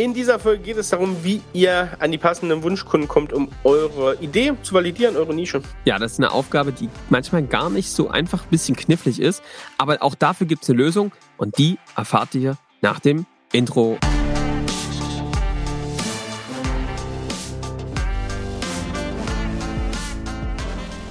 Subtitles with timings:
[0.00, 4.16] In dieser Folge geht es darum, wie ihr an die passenden Wunschkunden kommt, um eure
[4.22, 5.60] Idee zu validieren, eure Nische.
[5.84, 9.42] Ja, das ist eine Aufgabe, die manchmal gar nicht so einfach, ein bisschen knifflig ist.
[9.76, 13.98] Aber auch dafür gibt es eine Lösung und die erfahrt ihr nach dem Intro.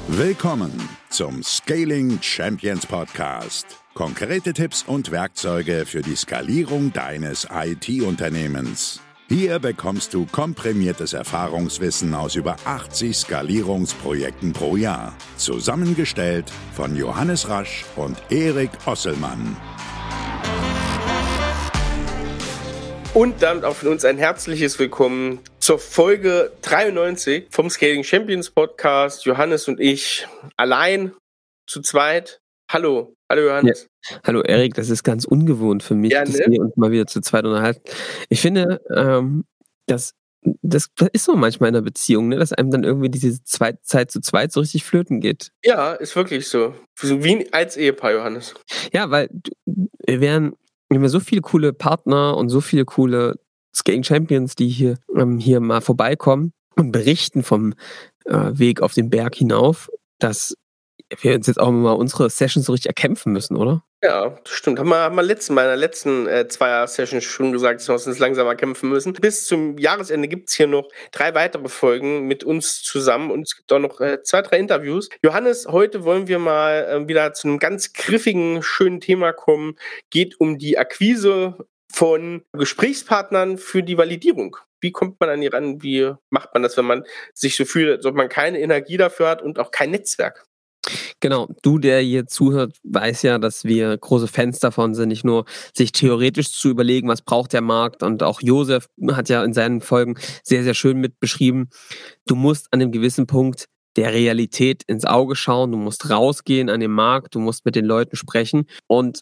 [0.08, 3.68] Willkommen zum Scaling Champions Podcast.
[4.00, 9.02] Konkrete Tipps und Werkzeuge für die Skalierung deines IT-Unternehmens.
[9.28, 15.14] Hier bekommst du komprimiertes Erfahrungswissen aus über 80 Skalierungsprojekten pro Jahr.
[15.36, 19.58] Zusammengestellt von Johannes Rasch und Erik Osselmann.
[23.14, 29.26] Und damit auch von uns ein herzliches Willkommen zur Folge 93 vom Scaling Champions Podcast.
[29.26, 31.12] Johannes und ich allein
[31.68, 32.40] zu zweit.
[32.70, 33.90] Hallo, hallo Johannes.
[34.10, 34.20] Ja.
[34.26, 36.26] Hallo Erik, das ist ganz ungewohnt für mich, ja, ne?
[36.26, 37.82] dass wir uns mal wieder zu zweit unterhalten.
[38.30, 39.46] Ich finde, ähm,
[39.88, 40.14] das,
[40.62, 44.12] das ist so manchmal in einer Beziehung, ne, dass einem dann irgendwie diese Zweit Zeit
[44.12, 45.52] zu zweit so richtig flöten geht.
[45.66, 46.76] Ja, ist wirklich so.
[47.02, 48.54] Wie als Ehepaar, Johannes.
[48.94, 49.30] Ja, weil
[49.66, 50.54] wir wären
[50.90, 53.36] wir haben so viele coole Partner und so viele coole
[53.76, 57.74] Skating Champions, die hier, ähm, hier mal vorbeikommen und berichten vom
[58.26, 60.56] äh, Weg auf den Berg hinauf, dass
[61.18, 63.84] wir uns jetzt auch mal unsere Sessions so richtig erkämpfen müssen, oder?
[64.02, 64.80] Ja, stimmt.
[64.80, 68.56] Haben wir, haben wir letzten, meiner letzten äh, Zweier-Session schon gesagt, dass wir uns langsamer
[68.56, 69.12] kämpfen müssen.
[69.14, 73.58] Bis zum Jahresende gibt es hier noch drei weitere Folgen mit uns zusammen und es
[73.58, 75.10] gibt auch noch äh, zwei, drei Interviews.
[75.22, 79.76] Johannes, heute wollen wir mal äh, wieder zu einem ganz griffigen, schönen Thema kommen.
[80.10, 81.58] Geht um die Akquise
[81.92, 84.56] von Gesprächspartnern für die Validierung.
[84.80, 85.84] Wie kommt man an die ran?
[85.84, 89.28] Wie macht man das, wenn man sich so fühlt, als ob man keine Energie dafür
[89.28, 90.46] hat und auch kein Netzwerk?
[91.22, 95.46] Genau, du, der hier zuhört, weiß ja, dass wir große Fans davon sind, nicht nur
[95.76, 98.04] sich theoretisch zu überlegen, was braucht der Markt.
[98.04, 101.70] Und auch Josef hat ja in seinen Folgen sehr, sehr schön mit beschrieben.
[102.26, 103.66] Du musst an einem gewissen Punkt
[103.98, 107.86] der Realität ins Auge schauen, du musst rausgehen an den Markt, du musst mit den
[107.86, 108.66] Leuten sprechen.
[108.88, 109.22] Und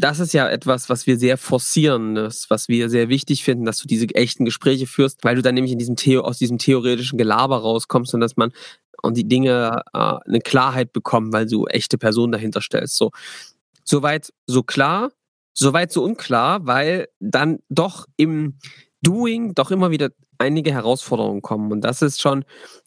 [0.00, 3.88] das ist ja etwas, was wir sehr forcieren, was wir sehr wichtig finden, dass du
[3.88, 7.58] diese echten Gespräche führst, weil du dann nämlich in diesem Theo, aus diesem theoretischen Gelaber
[7.58, 8.52] rauskommst und dass man
[9.02, 12.96] und die Dinge äh, eine Klarheit bekommen, weil du echte Personen dahinter stellst.
[12.96, 13.10] So,
[13.84, 15.10] soweit so klar,
[15.54, 18.58] soweit so unklar, weil dann doch im
[19.02, 21.72] Doing doch immer wieder einige Herausforderungen kommen.
[21.72, 22.44] Und das ist schon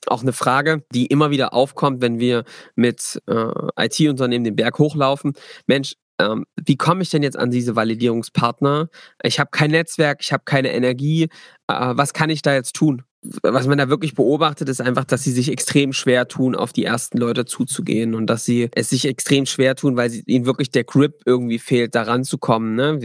[0.08, 2.44] auch eine Frage, die immer wieder aufkommt, wenn wir
[2.76, 5.34] mit äh, IT-Unternehmen den Berg hochlaufen.
[5.68, 8.90] Mensch, ähm, wie komme ich denn jetzt an diese Validierungspartner?
[9.24, 11.24] Ich habe kein Netzwerk, ich habe keine Energie.
[11.68, 13.04] Äh, was kann ich da jetzt tun?
[13.44, 16.86] was man da wirklich beobachtet, ist einfach, dass sie sich extrem schwer tun, auf die
[16.86, 20.72] ersten Leute zuzugehen und dass sie es sich extrem schwer tun, weil sie, ihnen wirklich
[20.72, 22.76] der Grip irgendwie fehlt, da ranzukommen.
[22.76, 22.98] Ne?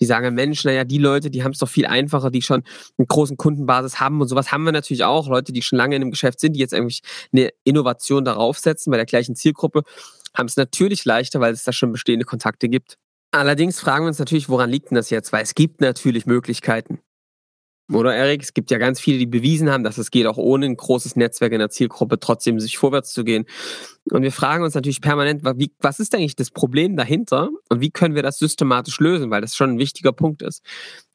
[0.00, 2.62] Die sagen, Mensch, naja, die Leute, die haben es doch viel einfacher, die schon
[2.98, 5.28] eine großen Kundenbasis haben und sowas haben wir natürlich auch.
[5.28, 7.00] Leute, die schon lange in dem Geschäft sind, die jetzt irgendwie
[7.32, 9.82] eine Innovation darauf setzen bei der gleichen Zielgruppe,
[10.36, 12.98] haben es natürlich leichter, weil es da schon bestehende Kontakte gibt.
[13.30, 15.32] Allerdings fragen wir uns natürlich, woran liegt denn das jetzt?
[15.32, 17.00] Weil es gibt natürlich Möglichkeiten.
[17.92, 20.64] Oder Erik, es gibt ja ganz viele, die bewiesen haben, dass es geht, auch ohne
[20.66, 23.44] ein großes Netzwerk in der Zielgruppe trotzdem sich vorwärts zu gehen.
[24.10, 28.14] Und wir fragen uns natürlich permanent, was ist eigentlich das Problem dahinter und wie können
[28.14, 30.62] wir das systematisch lösen, weil das schon ein wichtiger Punkt ist.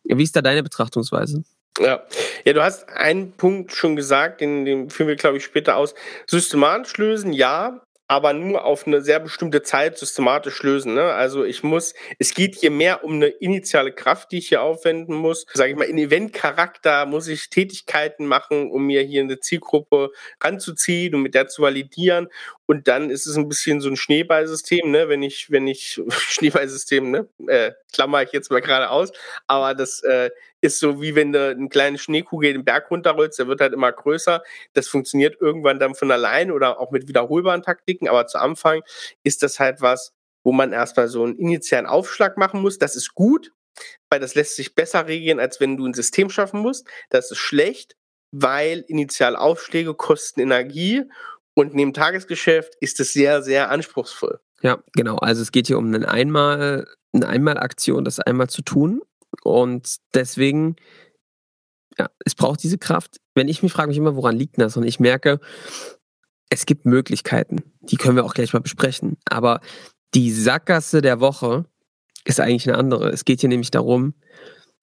[0.04, 1.44] Wie ist da deine Betrachtungsweise?
[1.80, 2.04] Ja.
[2.46, 5.96] ja, du hast einen Punkt schon gesagt, den, den führen wir, glaube ich, später aus.
[6.28, 10.96] Systematisch lösen, ja, aber nur auf eine sehr bestimmte Zeit systematisch lösen.
[10.96, 11.14] Ne?
[11.14, 15.14] Also ich muss, es geht hier mehr um eine initiale Kraft, die ich hier aufwenden
[15.14, 15.46] muss.
[15.54, 20.10] Sage ich mal, in Eventcharakter muss ich Tätigkeiten machen, um mir hier eine Zielgruppe
[20.42, 22.30] ranzuziehen und mit der zu validieren.
[22.66, 25.08] Und dann ist es ein bisschen so ein Schneeballsystem, ne?
[25.08, 27.28] Wenn ich, wenn ich Schneeballsystem, ne?
[27.46, 29.12] Äh, klammer ich jetzt mal gerade aus,
[29.46, 30.32] aber das äh,
[30.62, 33.92] ist so wie wenn du eine kleine Schneekugel den Berg runterrollst, der wird halt immer
[33.92, 34.44] größer.
[34.74, 38.82] Das funktioniert irgendwann dann von allein oder auch mit wiederholbaren Taktiken, aber zu Anfang
[39.24, 42.78] ist das halt was, wo man erstmal so einen initialen Aufschlag machen muss.
[42.78, 43.52] Das ist gut,
[44.10, 46.88] weil das lässt sich besser regeln, als wenn du ein System schaffen musst.
[47.10, 47.96] Das ist schlecht,
[48.32, 51.04] weil Initialaufschläge kosten Energie
[51.56, 54.40] und neben Tagesgeschäft ist es sehr, sehr anspruchsvoll.
[54.62, 55.18] Ja, genau.
[55.18, 59.02] Also es geht hier um eine Einmal, eine Einmalaktion, das einmal zu tun.
[59.44, 60.76] Und deswegen,
[61.98, 63.20] ja, es braucht diese Kraft.
[63.36, 64.78] Wenn ich mich frage mich immer, woran liegt das?
[64.78, 65.40] Und ich merke,
[66.50, 67.64] es gibt Möglichkeiten.
[67.82, 69.18] Die können wir auch gleich mal besprechen.
[69.26, 69.62] Aber
[70.14, 71.66] die Sackgasse der Woche
[72.26, 73.10] ist eigentlich eine andere.
[73.10, 74.14] Es geht hier nämlich darum,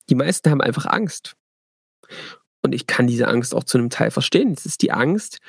[0.09, 1.35] die meisten haben einfach Angst.
[2.61, 4.53] Und ich kann diese Angst auch zu einem Teil verstehen.
[4.53, 5.39] Es ist die Angst,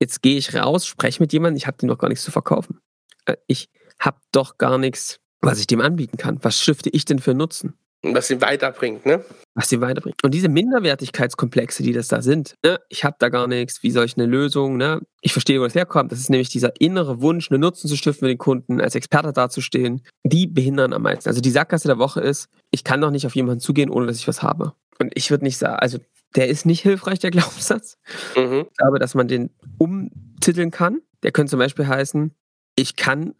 [0.00, 2.80] jetzt gehe ich raus, spreche mit jemandem, ich habe dir noch gar nichts zu verkaufen.
[3.24, 3.68] Äh, ich
[3.98, 6.38] habe doch gar nichts, was ich dem anbieten kann.
[6.42, 7.78] Was stifte ich denn für Nutzen?
[8.14, 9.24] Was sie weiterbringt, ne?
[9.54, 10.22] Was sie weiterbringt.
[10.22, 12.78] Und diese Minderwertigkeitskomplexe, die das da sind, ne?
[12.88, 15.00] ich habe da gar nichts, wie soll ich eine Lösung, ne?
[15.22, 18.26] ich verstehe, wo das herkommt, das ist nämlich dieser innere Wunsch, einen Nutzen zu stiften
[18.26, 21.28] für den Kunden, als Experte dazustehen, die behindern am meisten.
[21.28, 24.18] Also die Sackgasse der Woche ist, ich kann doch nicht auf jemanden zugehen, ohne dass
[24.18, 24.74] ich was habe.
[24.98, 25.98] Und ich würde nicht sagen, also
[26.34, 27.98] der ist nicht hilfreich, der Glaubenssatz.
[28.36, 28.66] Mhm.
[28.70, 31.00] Ich glaube, dass man den umtiteln kann.
[31.22, 32.34] Der könnte zum Beispiel heißen,
[32.76, 33.34] ich kann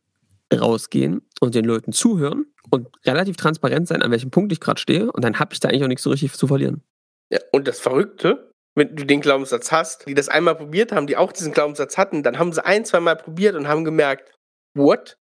[0.52, 5.10] rausgehen und den Leuten zuhören und relativ transparent sein, an welchem Punkt ich gerade stehe.
[5.10, 6.82] Und dann habe ich da eigentlich auch nichts so richtig zu verlieren.
[7.30, 11.16] Ja, und das Verrückte, wenn du den Glaubenssatz hast, die das einmal probiert haben, die
[11.16, 14.32] auch diesen Glaubenssatz hatten, dann haben sie ein, zwei Mal probiert und haben gemerkt,
[14.74, 15.16] what?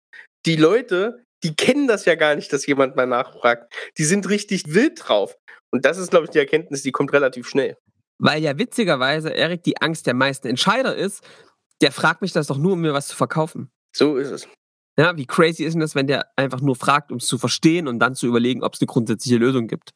[0.46, 3.72] Die Leute, die kennen das ja gar nicht, dass jemand mal nachfragt.
[3.98, 5.36] Die sind richtig wild drauf.
[5.70, 7.76] Und das ist, glaube ich, die Erkenntnis, die kommt relativ schnell.
[8.18, 11.22] Weil ja witzigerweise Erik die Angst der meisten Entscheider ist,
[11.80, 13.70] der fragt mich das doch nur, um mir was zu verkaufen.
[13.94, 14.48] So ist es.
[14.98, 17.88] Ja, wie crazy ist denn das, wenn der einfach nur fragt, um es zu verstehen
[17.88, 19.92] und dann zu überlegen, ob es eine grundsätzliche Lösung gibt?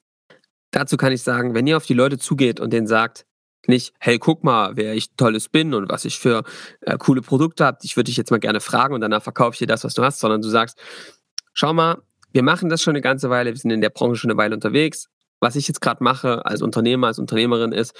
[0.70, 3.26] Dazu kann ich sagen, wenn ihr auf die Leute zugeht und denen sagt,
[3.68, 6.44] nicht, hey, guck mal, wer ich tolles bin und was ich für
[6.82, 9.58] äh, coole Produkte habe, ich würde dich jetzt mal gerne fragen und danach verkaufe ich
[9.58, 10.78] dir das, was du hast, sondern du sagst,
[11.52, 12.02] schau mal,
[12.32, 14.54] wir machen das schon eine ganze Weile, wir sind in der Branche schon eine Weile
[14.54, 15.08] unterwegs,
[15.46, 17.94] was ich jetzt gerade mache als Unternehmer, als Unternehmerin ist,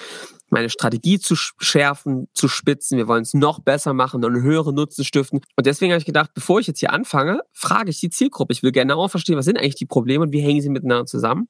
[0.50, 2.98] meine Strategie zu schärfen, zu spitzen.
[2.98, 5.40] Wir wollen es noch besser machen und einen höheren Nutzen stiften.
[5.54, 8.52] Und deswegen habe ich gedacht, bevor ich jetzt hier anfange, frage ich die Zielgruppe.
[8.52, 11.48] Ich will genauer verstehen, was sind eigentlich die Probleme und wie hängen sie miteinander zusammen.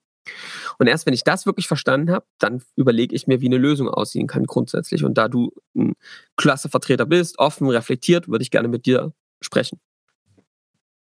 [0.79, 3.89] Und erst wenn ich das wirklich verstanden habe, dann überlege ich mir, wie eine Lösung
[3.89, 5.03] aussehen kann grundsätzlich.
[5.03, 5.95] Und da du ein
[6.37, 9.81] klasse Vertreter bist, offen, reflektiert, würde ich gerne mit dir sprechen.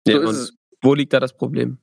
[0.08, 1.80] So ja, und wo liegt da das Problem?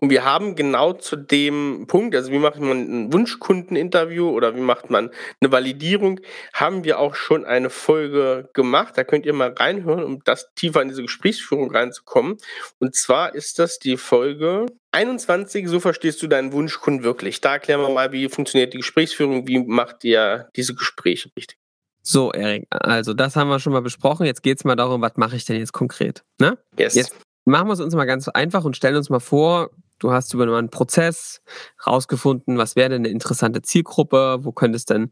[0.00, 4.60] Und wir haben genau zu dem Punkt, also wie macht man ein Wunschkundeninterview oder wie
[4.60, 5.10] macht man
[5.40, 6.20] eine Validierung,
[6.54, 8.96] haben wir auch schon eine Folge gemacht.
[8.96, 12.38] Da könnt ihr mal reinhören, um das tiefer in diese Gesprächsführung reinzukommen.
[12.78, 17.40] Und zwar ist das die Folge 21, so verstehst du deinen Wunschkunden wirklich.
[17.40, 21.58] Da erklären wir mal, wie funktioniert die Gesprächsführung, wie macht ihr diese Gespräche richtig.
[22.02, 24.26] So, Erik, also das haben wir schon mal besprochen.
[24.26, 26.22] Jetzt geht es mal darum, was mache ich denn jetzt konkret?
[26.38, 26.56] Ne?
[26.78, 26.94] Yes.
[26.94, 27.16] Jetzt
[27.46, 30.44] machen wir es uns mal ganz einfach und stellen uns mal vor, du hast über
[30.44, 31.40] einen Prozess
[31.86, 35.10] rausgefunden, was wäre denn eine interessante Zielgruppe, wo könnte es denn,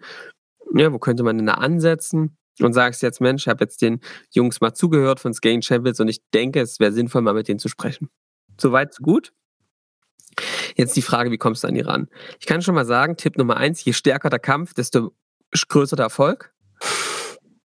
[0.75, 2.37] ja, wo könnte man denn da ansetzen?
[2.61, 4.01] Und sagst jetzt, Mensch, ich habe jetzt den
[4.31, 7.59] Jungs mal zugehört von Skating Champions und ich denke, es wäre sinnvoll, mal mit denen
[7.59, 8.11] zu sprechen.
[8.61, 9.33] Soweit, so gut?
[10.77, 12.09] Jetzt die Frage, wie kommst du an die ran?
[12.39, 15.13] Ich kann schon mal sagen, Tipp Nummer eins, je stärker der Kampf, desto
[15.69, 16.54] größer der Erfolg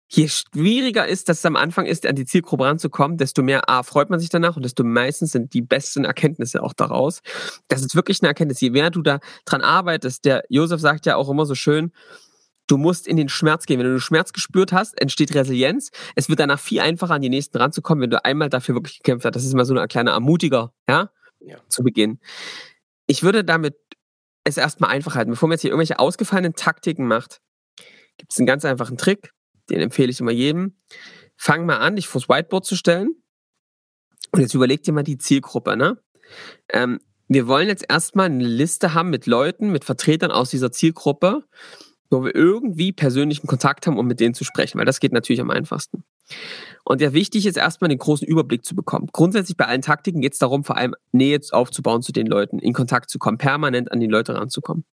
[0.09, 3.83] je schwieriger ist, dass es am Anfang ist, an die Zielgruppe ranzukommen, desto mehr A,
[3.83, 7.21] freut man sich danach und desto meistens sind die besten Erkenntnisse auch daraus.
[7.69, 8.61] Das ist wirklich eine Erkenntnis.
[8.61, 11.93] Je mehr du da dran arbeitest, der Josef sagt ja auch immer so schön,
[12.69, 13.79] du musst in den Schmerz gehen.
[13.81, 15.91] Wenn du Schmerz gespürt hast, entsteht Resilienz.
[16.15, 19.25] Es wird danach viel einfacher, an die nächsten ranzukommen, wenn du einmal dafür wirklich gekämpft
[19.25, 19.35] hast.
[19.35, 21.11] Das ist mal so ein kleiner Ermutiger, ja,
[21.41, 21.59] ja.
[21.69, 22.21] zu Beginn.
[23.07, 23.77] Ich würde damit
[24.45, 25.31] es erstmal einfach halten.
[25.31, 27.41] Bevor man jetzt hier irgendwelche ausgefallenen Taktiken macht,
[28.17, 29.33] gibt es einen ganz einfachen Trick
[29.71, 30.77] den empfehle ich immer jedem.
[31.37, 33.15] Fang mal an, dich vors Whiteboard zu stellen.
[34.33, 35.99] Und jetzt überleg dir mal die Zielgruppe, ne?
[36.69, 41.45] Ähm, wir wollen jetzt erstmal eine Liste haben mit Leuten, mit Vertretern aus dieser Zielgruppe,
[42.11, 45.41] wo wir irgendwie persönlichen Kontakt haben, um mit denen zu sprechen, weil das geht natürlich
[45.41, 46.05] am einfachsten.
[46.85, 49.09] Und ja, wichtig ist erstmal den großen Überblick zu bekommen.
[49.13, 52.73] Grundsätzlich bei allen Taktiken geht es darum, vor allem Nähe aufzubauen zu den Leuten, in
[52.73, 54.85] Kontakt zu kommen, permanent an die Leute ranzukommen.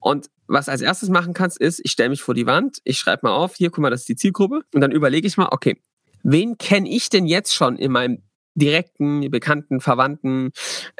[0.00, 3.26] Und was als erstes machen kannst, ist, ich stelle mich vor die Wand, ich schreibe
[3.26, 4.62] mal auf, hier, guck mal, das ist die Zielgruppe.
[4.74, 5.80] Und dann überlege ich mal, okay,
[6.22, 8.22] wen kenne ich denn jetzt schon in meinem
[8.54, 10.50] direkten, bekannten, verwandten,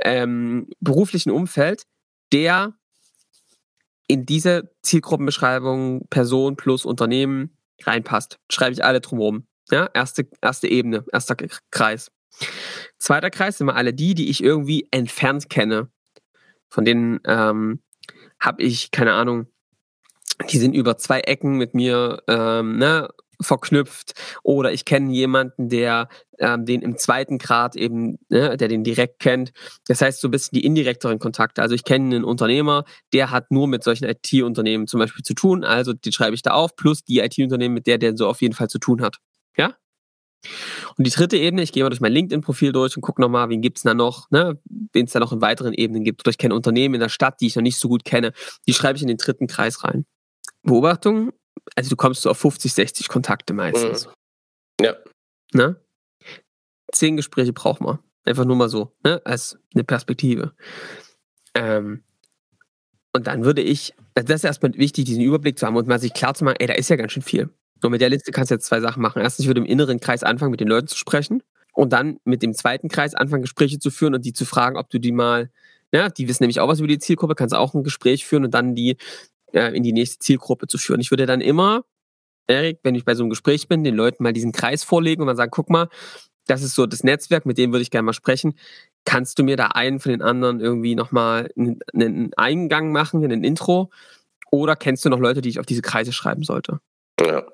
[0.02, 1.84] ähm, beruflichen Umfeld,
[2.32, 2.74] der
[4.06, 8.38] in diese Zielgruppenbeschreibung Person plus Unternehmen reinpasst.
[8.50, 9.46] Schreibe ich alle drumherum.
[9.70, 11.36] Ja, erste, erste Ebene, erster
[11.70, 12.10] Kreis.
[12.98, 15.90] Zweiter Kreis sind mal alle die, die ich irgendwie entfernt kenne.
[16.68, 17.82] Von denen ähm,
[18.40, 19.46] habe ich, keine Ahnung,
[20.50, 23.08] die sind über zwei Ecken mit mir ähm, ne,
[23.40, 28.84] verknüpft oder ich kenne jemanden, der ähm, den im zweiten Grad eben, ne, der den
[28.84, 29.52] direkt kennt.
[29.86, 31.62] Das heißt so ein bisschen die indirekteren Kontakte.
[31.62, 35.64] Also ich kenne einen Unternehmer, der hat nur mit solchen IT-Unternehmen zum Beispiel zu tun,
[35.64, 38.54] also die schreibe ich da auf, plus die IT-Unternehmen, mit der der so auf jeden
[38.54, 39.18] Fall zu tun hat.
[39.56, 39.74] Ja?
[40.96, 43.60] Und die dritte Ebene, ich gehe mal durch mein LinkedIn-Profil durch und gucke nochmal, wen
[43.60, 44.58] gibt es da noch, ne?
[44.92, 46.22] wen es da noch in weiteren Ebenen gibt.
[46.22, 48.32] Oder ich kenne Unternehmen in der Stadt, die ich noch nicht so gut kenne.
[48.66, 50.06] Die schreibe ich in den dritten Kreis rein.
[50.62, 51.32] Beobachtung,
[51.74, 54.06] also du kommst so auf 50, 60 Kontakte meistens.
[54.06, 54.84] Mhm.
[54.84, 54.96] Ja.
[55.52, 55.76] Ne?
[56.92, 57.98] Zehn Gespräche braucht man.
[58.24, 59.20] Einfach nur mal so, ne?
[59.24, 60.54] als eine Perspektive.
[61.54, 62.04] Ähm,
[63.12, 65.98] und dann würde ich, also das ist erstmal wichtig, diesen Überblick zu haben und mal
[65.98, 67.50] sich klar zu machen, ey, da ist ja ganz schön viel.
[67.84, 69.22] Und mit der Liste kannst du jetzt zwei Sachen machen.
[69.22, 72.42] Erstens, ich würde im inneren Kreis anfangen, mit den Leuten zu sprechen und dann mit
[72.42, 75.50] dem zweiten Kreis anfangen, Gespräche zu führen und die zu fragen, ob du die mal
[75.92, 78.54] Ja, die wissen nämlich auch was über die Zielgruppe, kannst auch ein Gespräch führen und
[78.54, 78.96] dann die
[79.52, 81.00] äh, in die nächste Zielgruppe zu führen.
[81.00, 81.84] Ich würde dann immer,
[82.46, 85.26] Erik, wenn ich bei so einem Gespräch bin, den Leuten mal diesen Kreis vorlegen und
[85.26, 85.88] mal sagen, guck mal,
[86.46, 88.54] das ist so das Netzwerk, mit dem würde ich gerne mal sprechen.
[89.04, 93.44] Kannst du mir da einen von den anderen irgendwie nochmal einen, einen Eingang machen, ein
[93.44, 93.90] Intro?
[94.50, 96.80] Oder kennst du noch Leute, die ich auf diese Kreise schreiben sollte?
[97.20, 97.46] Ja,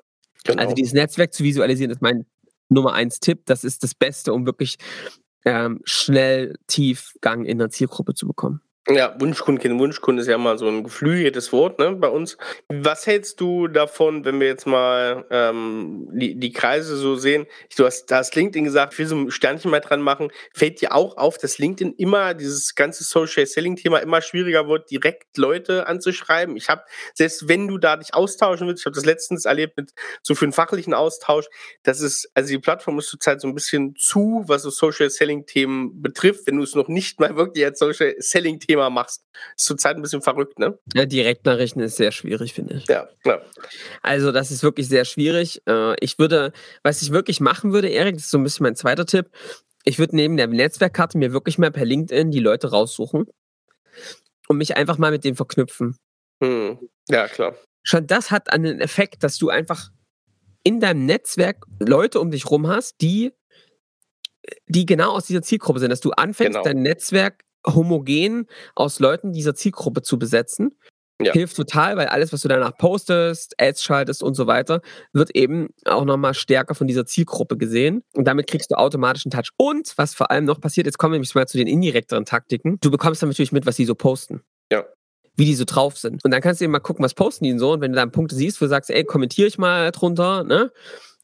[0.47, 0.61] genau.
[0.61, 2.25] Also dieses Netzwerk zu visualisieren ist mein
[2.69, 3.41] Nummer eins Tipp.
[3.45, 4.77] Das ist das Beste, um wirklich
[5.45, 8.61] ähm, schnell Tiefgang in der Zielgruppe zu bekommen.
[8.89, 12.37] Ja, Wunschkunden, Wunschkunden ist ja mal so ein geflügeltes Wort ne, bei uns.
[12.69, 17.47] Was hältst du davon, wenn wir jetzt mal ähm, die, die Kreise so sehen?
[17.75, 20.31] Du hast, da hast LinkedIn gesagt, ich will so ein Sternchen mal dran machen.
[20.53, 25.37] Fällt dir auch auf, dass LinkedIn immer, dieses ganze Social Selling-Thema immer schwieriger wird, direkt
[25.37, 26.55] Leute anzuschreiben?
[26.55, 29.91] Ich habe, selbst wenn du da dich austauschen willst, ich habe das letztens erlebt mit
[30.23, 31.47] so für einen fachlichen Austausch,
[31.83, 36.01] das ist, also die Plattform ist zurzeit so ein bisschen zu, was so Social Selling-Themen
[36.01, 39.25] betrifft, wenn du es noch nicht mal wirklich als Social Selling-Thema Thema machst.
[39.55, 40.77] Ist zurzeit ein bisschen verrückt, ne?
[40.93, 42.87] Ja, Direktnachrichten ist sehr schwierig, finde ich.
[42.87, 43.41] Ja, ja.
[44.01, 45.61] Also, das ist wirklich sehr schwierig.
[45.67, 46.53] Äh, ich würde,
[46.83, 49.29] was ich wirklich machen würde, Erik, das ist so ein bisschen mein zweiter Tipp.
[49.83, 53.25] Ich würde neben der Netzwerkkarte mir wirklich mal per LinkedIn die Leute raussuchen
[54.47, 55.97] und mich einfach mal mit denen verknüpfen.
[56.43, 56.79] Hm.
[57.09, 57.55] Ja, klar.
[57.83, 59.91] Schon das hat einen Effekt, dass du einfach
[60.63, 63.31] in deinem Netzwerk Leute um dich rum hast, die
[64.67, 66.63] die genau aus dieser Zielgruppe sind, dass du anfängst, genau.
[66.63, 67.43] dein Netzwerk
[67.73, 70.71] homogen aus Leuten dieser Zielgruppe zu besetzen.
[71.19, 71.33] Ja.
[71.33, 74.81] Hilft total, weil alles, was du danach postest, Ads schaltest und so weiter,
[75.13, 78.03] wird eben auch nochmal stärker von dieser Zielgruppe gesehen.
[78.13, 79.49] Und damit kriegst du automatisch einen Touch.
[79.57, 82.77] Und was vor allem noch passiert, jetzt kommen wir nämlich mal zu den indirekteren Taktiken.
[82.81, 84.41] Du bekommst dann natürlich mit, was die so posten.
[84.71, 84.85] Ja.
[85.35, 86.23] Wie die so drauf sind.
[86.23, 87.71] Und dann kannst du eben mal gucken, was posten die denn so.
[87.71, 90.71] Und wenn du dann Punkte siehst, wo du sagst, ey, kommentiere ich mal drunter, ne,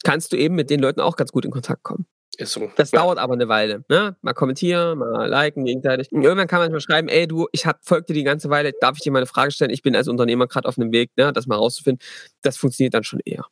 [0.03, 2.07] kannst du eben mit den Leuten auch ganz gut in Kontakt kommen.
[2.37, 2.71] Ist so.
[2.75, 2.99] Das ja.
[2.99, 3.83] dauert aber eine Weile.
[3.89, 4.15] Ne?
[4.21, 6.11] Mal kommentieren, mal liken gegenseitig.
[6.11, 8.71] Und irgendwann kann man mal schreiben, ey du, ich hab, folge dir die ganze Weile,
[8.79, 9.71] darf ich dir mal eine Frage stellen?
[9.71, 12.05] Ich bin als Unternehmer gerade auf einem Weg, ne, das mal rauszufinden.
[12.41, 13.45] Das funktioniert dann schon eher.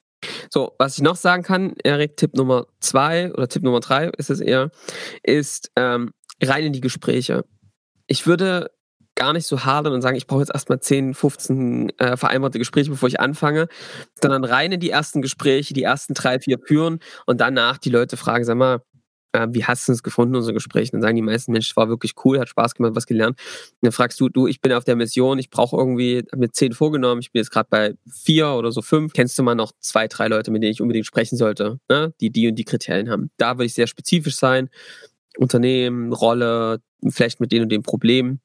[0.49, 4.29] So, was ich noch sagen kann, Erik, Tipp Nummer zwei oder Tipp Nummer drei ist
[4.29, 4.71] es eher,
[5.23, 6.11] ist ähm,
[6.41, 7.45] rein in die Gespräche.
[8.07, 8.71] Ich würde
[9.21, 12.89] gar nicht so hadern und sagen, ich brauche jetzt erstmal 10, 15 äh, vereinbarte Gespräche,
[12.89, 13.67] bevor ich anfange,
[14.19, 16.97] sondern rein in die ersten Gespräche, die ersten drei, vier führen
[17.27, 18.81] und danach die Leute fragen, sag mal,
[19.33, 20.89] äh, wie hast du es gefunden, unser Gespräch?
[20.89, 23.39] dann sagen die meisten Menschen, es war wirklich cool, hat Spaß gemacht, was gelernt.
[23.73, 26.73] Und dann fragst du, du, ich bin auf der Mission, ich brauche irgendwie, mit zehn
[26.73, 29.13] vorgenommen, ich bin jetzt gerade bei vier oder so fünf.
[29.13, 32.11] Kennst du mal noch zwei, drei Leute, mit denen ich unbedingt sprechen sollte, ne?
[32.19, 33.29] die die und die Kriterien haben?
[33.37, 34.71] Da würde ich sehr spezifisch sein.
[35.37, 38.39] Unternehmen, Rolle, vielleicht mit dem und dem Problem,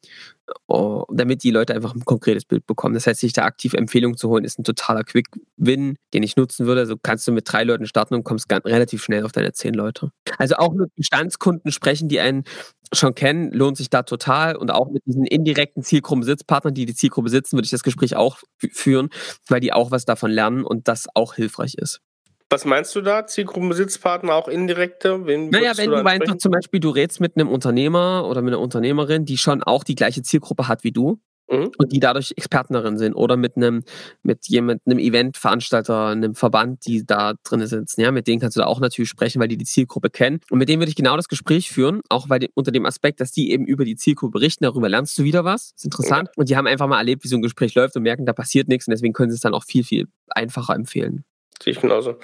[0.67, 2.95] oh, damit die Leute einfach ein konkretes Bild bekommen.
[2.95, 6.67] Das heißt, sich da aktiv Empfehlungen zu holen, ist ein totaler Quick-Win, den ich nutzen
[6.67, 6.81] würde.
[6.83, 9.75] Also kannst du mit drei Leuten starten und kommst ganz, relativ schnell auf deine zehn
[9.75, 10.11] Leute.
[10.39, 12.45] Also auch mit Bestandskunden sprechen, die einen
[12.93, 14.57] schon kennen, lohnt sich da total.
[14.57, 18.39] Und auch mit diesen indirekten Zielgruppen-Sitzpartnern, die die Zielgruppe sitzen, würde ich das Gespräch auch
[18.73, 19.09] führen,
[19.49, 22.01] weil die auch was davon lernen und das auch hilfreich ist.
[22.49, 23.27] Was meinst du da?
[23.27, 25.27] Zielgruppenbesitzpartner, auch indirekte?
[25.27, 28.63] Wen naja, wenn du, einfach zum Beispiel, du redest mit einem Unternehmer oder mit einer
[28.63, 31.19] Unternehmerin, die schon auch die gleiche Zielgruppe hat wie du
[31.51, 31.71] mhm.
[31.77, 33.83] und die dadurch Experten darin sind oder mit einem,
[34.23, 38.61] mit jemand, einem Eventveranstalter, einem Verband, die da drin sitzen, ja, mit denen kannst du
[38.61, 40.41] da auch natürlich sprechen, weil die die Zielgruppe kennen.
[40.49, 43.21] Und mit denen würde ich genau das Gespräch führen, auch weil die, unter dem Aspekt,
[43.21, 46.29] dass die eben über die Zielgruppe berichten, darüber lernst du wieder was, ist interessant.
[46.29, 46.33] Ja.
[46.37, 48.69] Und die haben einfach mal erlebt, wie so ein Gespräch läuft und merken, da passiert
[48.69, 51.25] nichts und deswegen können sie es dann auch viel, viel einfacher empfehlen.
[51.63, 52.17] Sehe ich genauso.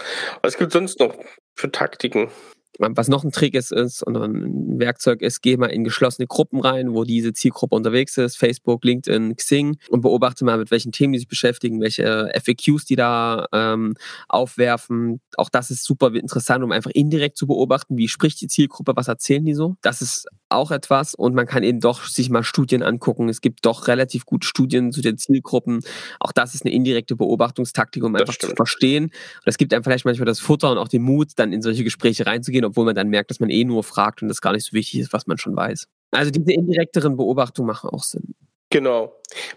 [0.43, 1.17] Was gibt es sonst noch
[1.55, 2.31] für Taktiken?
[2.79, 6.59] Was noch ein Trick ist, ist und ein Werkzeug ist, geh mal in geschlossene Gruppen
[6.59, 11.13] rein, wo diese Zielgruppe unterwegs ist, Facebook, LinkedIn, Xing und beobachte mal, mit welchen Themen
[11.13, 13.95] die sich beschäftigen, welche FAQs die da ähm,
[14.29, 15.21] aufwerfen.
[15.37, 19.09] Auch das ist super interessant, um einfach indirekt zu beobachten, wie spricht die Zielgruppe, was
[19.09, 19.77] erzählen die so.
[19.83, 23.29] Das ist auch etwas und man kann eben doch sich mal Studien angucken.
[23.29, 25.81] Es gibt doch relativ gute Studien zu den Zielgruppen.
[26.21, 29.05] Auch das ist eine indirekte Beobachtungstaktik, um einfach zu verstehen.
[29.05, 29.13] Und
[29.47, 32.27] es gibt einem vielleicht manchmal das Futter und auch den Mut, dann in solche Gespräche
[32.27, 34.73] reinzugehen, obwohl man dann merkt, dass man eh nur fragt und das gar nicht so
[34.73, 35.87] wichtig ist, was man schon weiß.
[36.11, 38.35] Also diese indirekteren Beobachtungen machen auch Sinn.
[38.71, 39.13] Genau.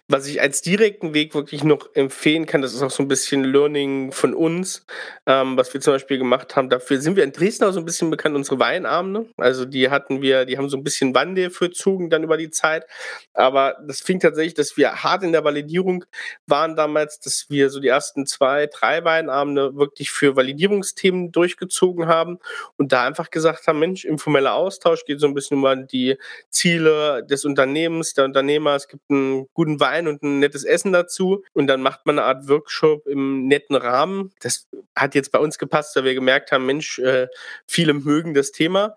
[0.08, 3.44] Was ich als direkten Weg wirklich noch empfehlen kann, das ist auch so ein bisschen
[3.44, 4.86] Learning von uns,
[5.26, 6.70] ähm, was wir zum Beispiel gemacht haben.
[6.70, 9.28] Dafür sind wir in Dresden auch so ein bisschen bekannt, unsere Weinabende.
[9.38, 12.86] Also die hatten wir, die haben so ein bisschen Wandel vollzogen dann über die Zeit.
[13.34, 16.06] Aber das fing tatsächlich, dass wir hart in der Validierung
[16.48, 22.40] waren damals, dass wir so die ersten zwei, drei Weinabende wirklich für Validierungsthemen durchgezogen haben
[22.78, 26.18] und da einfach gesagt haben, Mensch, informeller Austausch geht so ein bisschen über die
[26.50, 28.76] Ziele des Unternehmens, der Unternehmer.
[28.76, 31.44] Es gibt einen guten Wein und ein nettes Essen dazu.
[31.54, 34.32] Und dann macht man eine Art Workshop im netten Rahmen.
[34.40, 37.28] Das hat jetzt bei uns gepasst, da wir gemerkt haben, Mensch, äh,
[37.66, 38.96] viele mögen das Thema.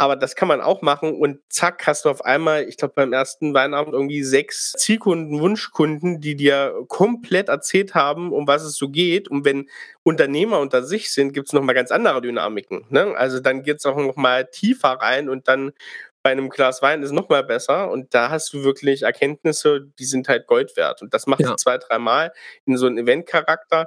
[0.00, 3.12] aber das kann man auch machen und zack, hast du auf einmal, ich glaube beim
[3.12, 8.88] ersten Weinabend irgendwie sechs Zielkunden, Wunschkunden, die dir komplett erzählt haben, um was es so
[8.88, 9.28] geht.
[9.28, 9.68] Und wenn
[10.02, 12.86] Unternehmer unter sich sind, gibt es nochmal ganz andere Dynamiken.
[12.88, 13.14] Ne?
[13.14, 15.72] Also dann geht es auch nochmal tiefer rein und dann
[16.22, 20.04] bei einem Glas Wein ist noch mal besser und da hast du wirklich Erkenntnisse, die
[20.04, 21.50] sind halt Gold wert und das machst ja.
[21.50, 22.32] du zwei, dreimal
[22.66, 23.86] in so einem Eventcharakter.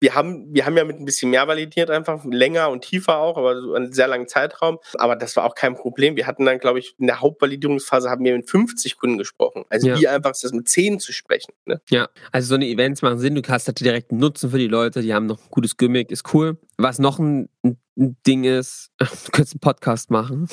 [0.00, 3.36] Wir haben, wir haben ja mit ein bisschen mehr validiert, einfach länger und tiefer auch,
[3.36, 4.78] aber so einen sehr langen Zeitraum.
[4.94, 6.14] Aber das war auch kein Problem.
[6.14, 9.64] Wir hatten dann, glaube ich, in der Hauptvalidierungsphase haben wir mit 50 Kunden gesprochen.
[9.70, 9.98] Also ja.
[9.98, 11.52] wie einfach ist das mit 10 zu sprechen.
[11.66, 11.80] Ne?
[11.90, 13.34] Ja, also so eine Events machen Sinn.
[13.34, 15.02] Du hast halt direkt einen Nutzen für die Leute.
[15.02, 16.58] Die haben noch ein gutes Gimmick, ist cool.
[16.76, 20.48] Was noch ein, ein Ding ist, du könntest einen Podcast machen.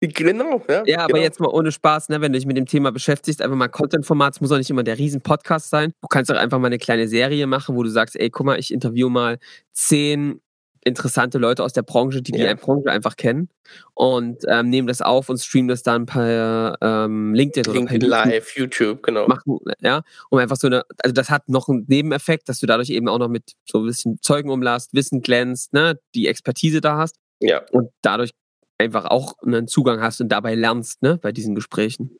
[0.00, 0.82] Genau, ja.
[0.86, 1.22] Ja, aber genau.
[1.22, 4.34] jetzt mal ohne Spaß, ne, wenn du dich mit dem Thema beschäftigst, einfach mal Content-Format,
[4.34, 5.92] es muss auch nicht immer der Riesen-Podcast sein.
[6.00, 8.58] Du kannst auch einfach mal eine kleine Serie machen, wo du sagst, ey, guck mal,
[8.58, 9.38] ich interview mal
[9.72, 10.40] zehn
[10.84, 12.54] interessante Leute aus der Branche, die ja.
[12.54, 13.48] die Branche einfach kennen
[13.94, 18.30] und ähm, nehmen das auf und streamen das dann per ähm, LinkedIn, LinkedIn oder per
[18.30, 19.26] Live, YouTube, genau.
[19.26, 22.90] Machen, ja, um einfach so eine, also das hat noch einen Nebeneffekt, dass du dadurch
[22.90, 26.98] eben auch noch mit so ein bisschen Zeugen umlast, Wissen glänzt, ne, die Expertise da
[26.98, 27.16] hast.
[27.40, 27.62] Ja.
[27.72, 28.32] Und dadurch
[28.78, 32.16] einfach auch einen Zugang hast und dabei lernst, ne, bei diesen Gesprächen.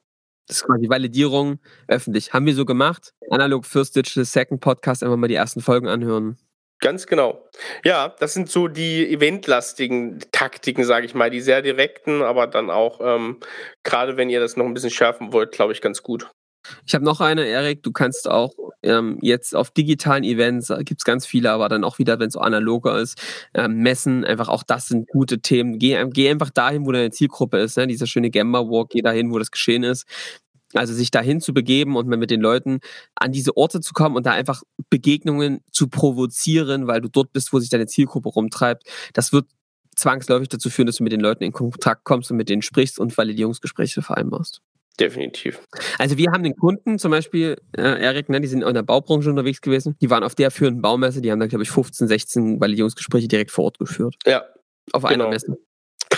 [0.46, 2.32] Das ist quasi Validierung öffentlich.
[2.32, 3.14] Haben wir so gemacht.
[3.30, 6.36] Analog First Digital Second Podcast, einfach mal die ersten Folgen anhören.
[6.80, 7.48] Ganz genau.
[7.84, 12.70] Ja, das sind so die eventlastigen Taktiken, sage ich mal, die sehr direkten, aber dann
[12.70, 13.40] auch, ähm,
[13.84, 16.30] gerade wenn ihr das noch ein bisschen schärfen wollt, glaube ich, ganz gut.
[16.86, 17.82] Ich habe noch eine, Erik.
[17.82, 18.52] Du kannst auch
[18.82, 22.28] ähm, jetzt auf digitalen Events, äh, gibt es ganz viele, aber dann auch wieder, wenn
[22.28, 23.20] es so analoger ist,
[23.54, 24.24] ähm, messen.
[24.24, 25.78] Einfach auch das sind gute Themen.
[25.78, 27.76] Geh, geh einfach dahin, wo deine Zielgruppe ist.
[27.76, 27.86] Ne?
[27.86, 30.06] Dieser schöne Gamba Walk, geh dahin, wo das geschehen ist.
[30.74, 32.80] Also sich dahin zu begeben und mit den Leuten
[33.14, 37.52] an diese Orte zu kommen und da einfach Begegnungen zu provozieren, weil du dort bist,
[37.52, 38.84] wo sich deine Zielgruppe rumtreibt.
[39.12, 39.46] Das wird
[39.96, 42.98] zwangsläufig dazu führen, dass du mit den Leuten in Kontakt kommst und mit denen sprichst
[42.98, 44.60] und Validierungsgespräche vereinbarst.
[44.98, 45.60] Definitiv.
[45.98, 49.28] Also wir haben den Kunden zum Beispiel, äh, Erik, ne, die sind in der Baubranche
[49.28, 49.96] unterwegs gewesen.
[50.00, 53.50] Die waren auf der führenden Baumesse, die haben da, glaube ich, 15, 16 Validierungsgespräche direkt
[53.50, 54.14] vor Ort geführt.
[54.24, 54.44] Ja.
[54.92, 55.24] Auf genau.
[55.24, 55.58] einer Messe.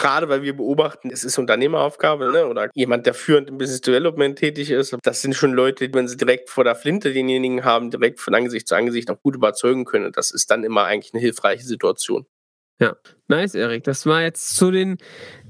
[0.06, 2.46] Gerade weil wir beobachten, es ist Unternehmeraufgabe ne?
[2.46, 4.96] oder jemand, der führend im Business Development tätig ist.
[5.02, 8.68] Das sind schon Leute, wenn sie direkt vor der Flinte denjenigen haben, direkt von Angesicht
[8.68, 10.12] zu Angesicht auch gut überzeugen können.
[10.12, 12.24] Das ist dann immer eigentlich eine hilfreiche Situation.
[12.78, 12.94] Ja,
[13.26, 13.82] nice, Erik.
[13.82, 14.98] Das war jetzt zu den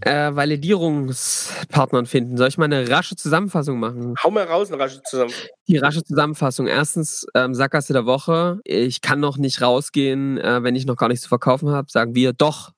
[0.01, 2.38] äh, Validierungspartnern finden.
[2.38, 4.14] Soll ich mal eine rasche Zusammenfassung machen?
[4.25, 5.49] Hau mal raus, eine rasche Zusammenfassung.
[5.69, 6.66] Die rasche Zusammenfassung.
[6.66, 8.61] Erstens, ähm, Sackgasse der Woche.
[8.64, 11.90] Ich kann noch nicht rausgehen, äh, wenn ich noch gar nichts zu verkaufen habe.
[11.90, 12.71] Sagen wir, doch,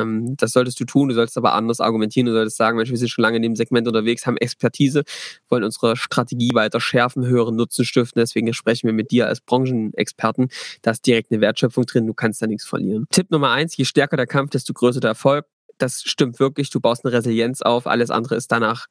[0.00, 2.96] ähm, das solltest du tun, du solltest aber anders argumentieren, du solltest sagen, Mensch, wir
[2.96, 5.04] sind schon lange in dem Segment unterwegs, haben Expertise,
[5.48, 10.48] wollen unsere Strategie weiter schärfen, höheren Nutzen stiften, deswegen sprechen wir mit dir als Branchenexperten,
[10.82, 13.06] da ist direkt eine Wertschöpfung drin, du kannst da nichts verlieren.
[13.10, 15.46] Tipp Nummer eins, je stärker der Kampf, desto größer der Erfolg.
[15.78, 18.86] Das stimmt wirklich, du baust eine Resilienz auf, alles andere ist danach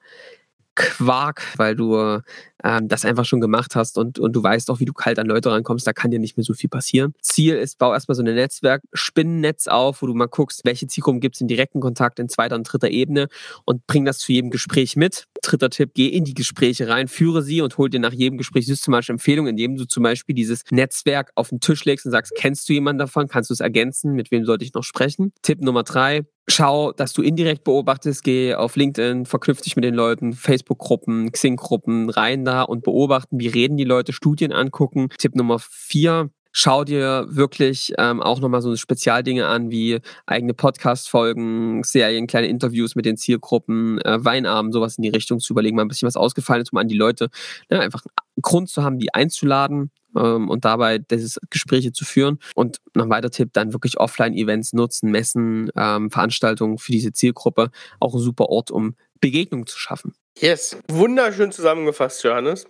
[0.76, 2.22] Quark, weil du
[2.64, 5.28] ähm, das einfach schon gemacht hast und, und du weißt auch, wie du kalt an
[5.28, 7.14] Leute rankommst, da kann dir nicht mehr so viel passieren.
[7.22, 11.20] Ziel ist, bau erstmal so ein Netzwerk, Spinnennetz auf, wo du mal guckst, welche Zielgruppen
[11.20, 13.28] gibt es in direkten Kontakt in zweiter und dritter Ebene
[13.66, 15.26] und bring das zu jedem Gespräch mit.
[15.42, 18.66] Dritter Tipp, geh in die Gespräche rein, führe sie und hol dir nach jedem Gespräch
[18.66, 22.68] systematische Empfehlungen, indem du zum Beispiel dieses Netzwerk auf den Tisch legst und sagst, kennst
[22.70, 23.28] du jemanden davon?
[23.28, 24.14] Kannst du es ergänzen?
[24.14, 25.32] Mit wem sollte ich noch sprechen?
[25.42, 29.94] Tipp Nummer drei, schau, dass du indirekt beobachtest, geh auf LinkedIn, verknüpf dich mit den
[29.94, 35.10] Leuten, Facebook-Gruppen, Xing-Gruppen, rein da und beobachten, wie reden die Leute, Studien angucken.
[35.20, 41.84] Tipp Nummer vier, schau dir wirklich ähm, auch nochmal so Spezialdinge an, wie eigene Podcast-Folgen,
[41.84, 45.84] Serien, kleine Interviews mit den Zielgruppen, äh, Weinabend, sowas in die Richtung zu überlegen, mal
[45.84, 47.30] ein bisschen was ausgefallen ist, um an die Leute
[47.70, 52.40] ne, einfach einen Grund zu haben, die einzuladen ähm, und dabei dieses Gespräche zu führen.
[52.56, 57.70] Und noch ein weiterer Tipp, dann wirklich Offline-Events nutzen, Messen, ähm, Veranstaltungen für diese Zielgruppe.
[58.00, 60.14] Auch ein super Ort, um Begegnungen zu schaffen.
[60.40, 62.66] Yes, wunderschön zusammengefasst, Johannes.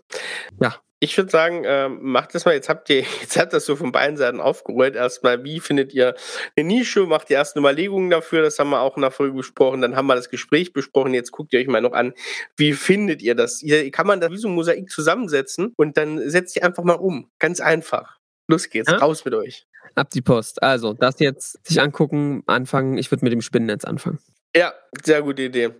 [0.59, 2.53] Ja, ich würde sagen, äh, macht das mal.
[2.53, 4.95] Jetzt habt ihr, jetzt habt das so von beiden Seiten aufgerollt.
[4.95, 6.15] Erstmal, wie findet ihr
[6.57, 7.05] eine Nische?
[7.05, 8.41] Macht die ersten Überlegungen dafür.
[8.41, 9.81] Das haben wir auch in der Folge besprochen.
[9.81, 11.13] Dann haben wir das Gespräch besprochen.
[11.13, 12.13] Jetzt guckt ihr euch mal noch an,
[12.57, 13.59] wie findet ihr das?
[13.59, 16.95] Hier kann man da wie so ein Mosaik zusammensetzen und dann setzt ihr einfach mal
[16.95, 17.29] um.
[17.39, 18.17] Ganz einfach.
[18.47, 18.97] Los geht's, ja?
[18.97, 19.67] raus mit euch.
[19.95, 20.61] Ab die Post.
[20.61, 22.97] Also, das jetzt sich angucken, anfangen.
[22.97, 24.19] Ich würde mit dem Spinnennetz anfangen.
[24.55, 25.75] Ja, sehr gute Idee.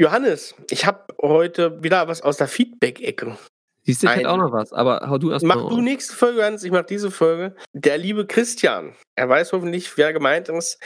[0.00, 3.36] Johannes, ich habe heute wieder was aus der Feedback-Ecke.
[3.82, 5.64] Siehst du, ich hätte auch noch was, aber hau du erst mach mal.
[5.64, 7.54] Mach du nächste Folge, Hans, ich mach diese Folge.
[7.74, 10.78] Der liebe Christian, er weiß hoffentlich, wer gemeint ist,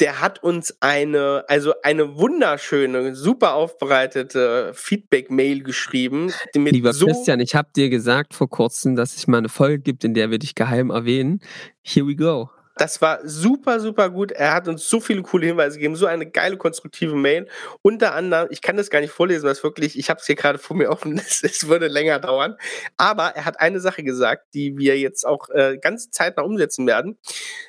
[0.00, 6.32] der hat uns eine, also eine wunderschöne, super aufbereitete Feedback-Mail geschrieben.
[6.54, 10.02] Lieber so Christian, ich habe dir gesagt vor kurzem, dass es mal eine Folge gibt,
[10.02, 11.40] in der wir dich geheim erwähnen.
[11.82, 12.48] Here we go.
[12.78, 14.32] Das war super, super gut.
[14.32, 17.48] Er hat uns so viele coole Hinweise gegeben, so eine geile, konstruktive Mail.
[17.80, 20.34] Unter anderem, ich kann das gar nicht vorlesen, weil es wirklich, ich habe es hier
[20.34, 22.56] gerade vor mir offen, es, es, würde länger dauern.
[22.98, 27.16] Aber er hat eine Sache gesagt, die wir jetzt auch äh, ganz zeitnah umsetzen werden.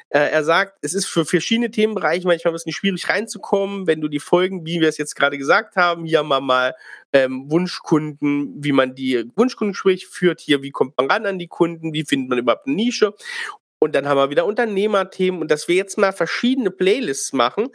[0.10, 4.10] Äh, er sagt, es ist für verschiedene Themenbereiche manchmal ein bisschen schwierig reinzukommen, wenn du
[4.10, 6.76] die Folgen, wie wir es jetzt gerade gesagt haben, hier mal mal
[7.14, 11.94] ähm, Wunschkunden, wie man die Wunschkundengespräche führt, hier, wie kommt man ran an die Kunden,
[11.94, 13.14] wie findet man überhaupt eine Nische.
[13.80, 17.68] Und dann haben wir wieder Unternehmerthemen und dass wir jetzt mal verschiedene Playlists machen,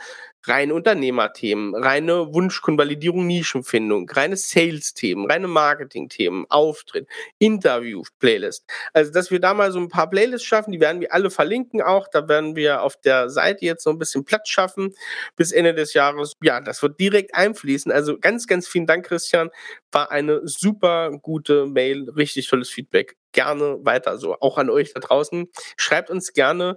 [0.44, 7.06] reine Unternehmerthemen, reine Wunschkundenvalidierung, Nischenfindung, reine Sales-Themen, reine Marketing-Themen, Auftritt,
[7.38, 8.64] Interview-Playlist.
[8.92, 11.80] Also, dass wir da mal so ein paar Playlists schaffen, die werden wir alle verlinken
[11.82, 12.08] auch.
[12.08, 14.94] Da werden wir auf der Seite jetzt so ein bisschen Platz schaffen
[15.36, 16.32] bis Ende des Jahres.
[16.42, 17.92] Ja, das wird direkt einfließen.
[17.92, 19.50] Also ganz, ganz vielen Dank, Christian.
[19.92, 23.16] War eine super gute Mail, richtig tolles Feedback.
[23.32, 24.36] Gerne weiter so.
[24.40, 25.48] Auch an euch da draußen.
[25.76, 26.76] Schreibt uns gerne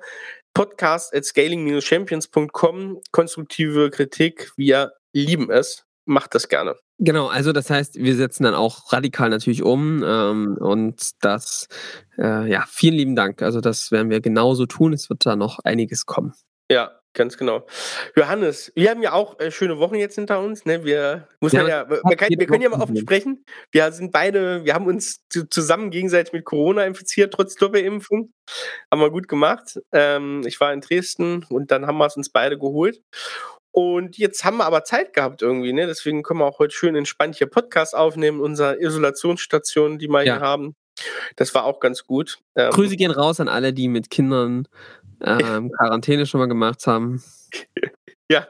[0.53, 3.01] podcast at scaling-champions.com.
[3.11, 5.85] Konstruktive Kritik, wir lieben es.
[6.05, 6.75] Macht das gerne.
[6.97, 11.67] Genau, also das heißt, wir setzen dann auch radikal natürlich um ähm, und das,
[12.17, 13.41] äh, ja, vielen lieben Dank.
[13.41, 14.93] Also das werden wir genauso tun.
[14.93, 16.33] Es wird da noch einiges kommen.
[16.71, 17.65] Ja, ganz genau.
[18.15, 20.65] Johannes, wir haben ja auch äh, schöne Wochen jetzt hinter uns.
[20.65, 20.84] Ne?
[20.84, 23.43] Wir, muss ja, ja, man kann, wir können ja mal offen sprechen.
[23.71, 28.32] Wir sind beide, wir haben uns zusammen gegenseitig mit Corona infiziert, trotz Doppelimpfung.
[28.91, 29.80] Haben wir gut gemacht.
[29.91, 33.01] Ähm, ich war in Dresden und dann haben wir es uns beide geholt.
[33.71, 35.86] Und jetzt haben wir aber Zeit gehabt irgendwie, ne?
[35.86, 40.36] Deswegen können wir auch heute schön entspannt hier Podcast aufnehmen, unsere Isolationsstation, die wir ja.
[40.36, 40.75] hier haben.
[41.36, 42.39] Das war auch ganz gut.
[42.56, 44.67] Ähm, Grüße gehen raus an alle, die mit Kindern
[45.21, 47.23] ähm, Quarantäne schon mal gemacht haben.
[48.28, 48.47] Ja,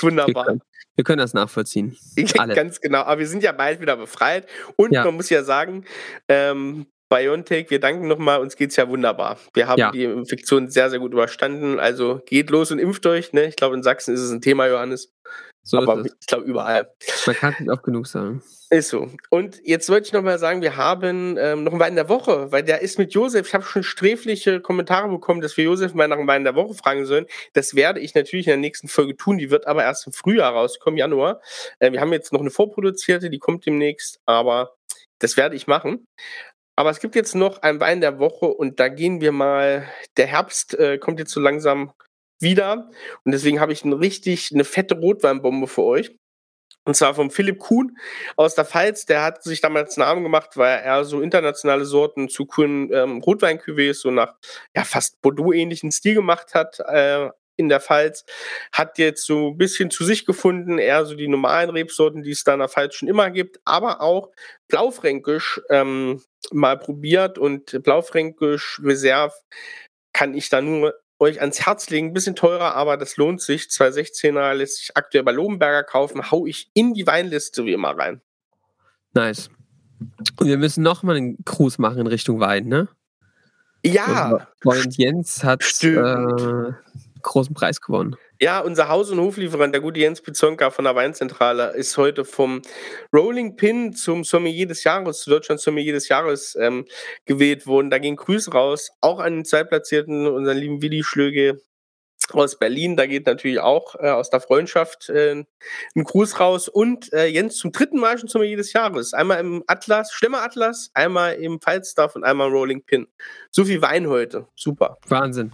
[0.00, 0.26] wunderbar.
[0.26, 0.62] Wir können,
[0.94, 1.94] wir können, das nachvollziehen.
[2.38, 2.54] Alle.
[2.54, 3.00] Ganz genau.
[3.00, 4.48] Aber wir sind ja bald wieder befreit.
[4.76, 5.04] Und ja.
[5.04, 5.84] man muss ja sagen,
[6.26, 9.38] ähm, BioNTech, wir danken nochmal, uns geht es ja wunderbar.
[9.54, 9.90] Wir haben ja.
[9.90, 11.78] die Infektion sehr, sehr gut überstanden.
[11.78, 13.32] Also geht los und impft euch.
[13.32, 13.46] Ne?
[13.46, 15.12] Ich glaube, in Sachsen ist es ein Thema, Johannes.
[15.68, 16.90] So aber ich glaube überall.
[17.26, 18.42] Man kann es nicht oft genug sagen.
[18.70, 19.10] Ist so.
[19.28, 22.62] Und jetzt wollte ich nochmal sagen, wir haben ähm, noch einen Wein der Woche, weil
[22.62, 23.48] der ist mit Josef.
[23.48, 26.72] Ich habe schon sträfliche Kommentare bekommen, dass wir Josef mal nach einem Wein der Woche
[26.72, 27.26] fragen sollen.
[27.52, 29.36] Das werde ich natürlich in der nächsten Folge tun.
[29.36, 31.42] Die wird aber erst im Frühjahr rauskommen, Januar.
[31.80, 34.74] Äh, wir haben jetzt noch eine vorproduzierte, die kommt demnächst, aber
[35.18, 36.06] das werde ich machen.
[36.76, 39.86] Aber es gibt jetzt noch einen Wein der Woche und da gehen wir mal.
[40.16, 41.92] Der Herbst äh, kommt jetzt so langsam
[42.40, 42.90] wieder.
[43.24, 46.16] Und deswegen habe ich ein richtig, eine fette Rotweinbombe für euch.
[46.84, 47.98] Und zwar vom Philipp Kuhn
[48.36, 49.04] aus der Pfalz.
[49.04, 53.60] Der hat sich damals Namen gemacht, weil er so internationale Sorten zu coolen ähm, rotwein
[53.92, 54.36] so nach
[54.74, 56.80] ja, fast Bordeaux-ähnlichen Stil gemacht hat.
[56.80, 58.24] Äh, in der Pfalz,
[58.72, 62.44] hat jetzt so ein bisschen zu sich gefunden, eher so die normalen Rebsorten, die es
[62.44, 64.30] da in der Pfalz schon immer gibt, aber auch
[64.68, 66.22] Blaufränkisch ähm,
[66.52, 69.34] mal probiert und Blaufränkisch Reserve
[70.12, 72.08] kann ich da nur euch ans Herz legen.
[72.08, 73.64] Ein bisschen teurer, aber das lohnt sich.
[73.64, 76.30] 216er lässt sich aktuell bei Lobenberger kaufen.
[76.30, 78.20] Hau ich in die Weinliste wie immer rein.
[79.14, 79.50] Nice.
[80.38, 82.88] Und wir müssen nochmal einen Cruise machen in Richtung Wein, ne?
[83.84, 84.48] Ja.
[84.62, 86.72] Freund Jens hat äh,
[87.22, 88.16] großen Preis gewonnen.
[88.40, 92.62] Ja, unser Haus- und Hoflieferant, der gute Jens Pizonka von der Weinzentrale, ist heute vom
[93.12, 96.84] Rolling Pin zum Sommelier des Jahres, zu Deutschland Sommelier des Jahres ähm,
[97.26, 97.90] gewählt worden.
[97.90, 101.60] Da gehen Grüße raus, auch an den Zweitplatzierten, unseren lieben Willi Schlöge,
[102.32, 102.96] aus Berlin.
[102.96, 105.44] Da geht natürlich auch äh, aus der Freundschaft äh,
[105.94, 106.68] ein Gruß raus.
[106.68, 109.14] Und äh, Jens zum dritten Mal schon zum jedes Jahres.
[109.14, 113.06] Einmal im Atlas, Schlemmer Atlas, einmal im Falstaff und einmal im Rolling Pin.
[113.50, 114.46] So viel Wein heute.
[114.54, 114.98] Super.
[115.08, 115.52] Wahnsinn.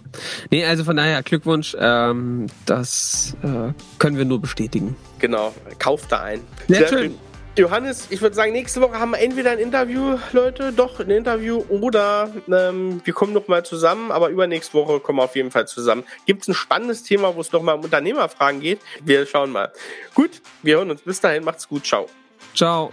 [0.51, 1.75] Nee, also von daher Glückwunsch.
[1.79, 4.95] Ähm, das äh, können wir nur bestätigen.
[5.19, 5.53] Genau.
[5.79, 6.41] Kauft da ein.
[6.67, 6.99] Sehr, Sehr schön.
[6.99, 7.34] schön.
[7.57, 11.63] Johannes, ich würde sagen, nächste Woche haben wir entweder ein Interview, Leute, doch ein Interview,
[11.69, 16.03] oder ähm, wir kommen nochmal zusammen, aber übernächste Woche kommen wir auf jeden Fall zusammen.
[16.25, 18.81] Gibt es ein spannendes Thema, wo es nochmal um Unternehmerfragen geht?
[19.01, 19.71] Wir schauen mal.
[20.13, 21.01] Gut, wir hören uns.
[21.01, 21.85] Bis dahin, macht's gut.
[21.85, 22.09] Ciao.
[22.53, 22.91] Ciao.